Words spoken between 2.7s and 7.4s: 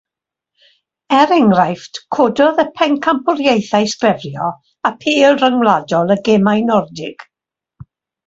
pencampwriaethau sglefrio apêl ryngwladol y Gemau Nordig.